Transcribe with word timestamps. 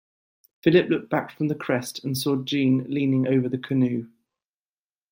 Philip 0.63 0.89
looked 0.89 1.11
back 1.11 1.29
from 1.29 1.47
the 1.47 1.53
crest 1.53 2.03
and 2.03 2.17
saw 2.17 2.35
Jeanne 2.37 2.85
leaning 2.89 3.27
over 3.27 3.47
the 3.47 3.59
canoe. 3.59 4.07